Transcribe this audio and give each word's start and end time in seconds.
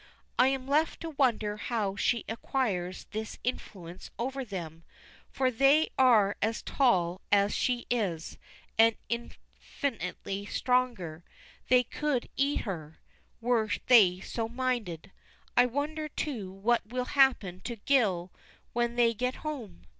I 0.39 0.47
am 0.47 0.65
left 0.67 1.01
to 1.01 1.11
wonder 1.11 1.57
how 1.57 1.95
she 1.95 2.25
acquires 2.27 3.05
this 3.11 3.37
influence 3.43 4.09
over 4.17 4.43
them, 4.43 4.83
for 5.29 5.51
they 5.51 5.89
are 5.95 6.35
as 6.41 6.63
tall 6.63 7.21
as 7.31 7.53
she 7.53 7.85
is 7.91 8.39
and 8.79 8.95
infinitely 9.09 10.47
stronger 10.47 11.23
they 11.69 11.83
could 11.83 12.29
eat 12.35 12.61
her, 12.61 12.99
were 13.41 13.69
they 13.85 14.19
so 14.21 14.49
minded. 14.49 15.11
I 15.55 15.67
wonder 15.67 16.07
too 16.09 16.51
what 16.51 16.83
will 16.87 17.05
happen 17.13 17.59
to 17.65 17.75
Gil 17.75 18.31
when 18.73 18.95
they 18.95 19.13
get 19.13 19.35
home? 19.45 19.85